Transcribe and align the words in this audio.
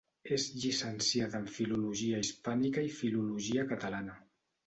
És 0.35 0.45
llicenciada 0.61 1.41
en 1.41 1.45
Filologia 1.57 2.23
Hispànica 2.25 2.85
i 2.87 2.91
Filologia 3.01 3.67
Catalana. 3.75 4.17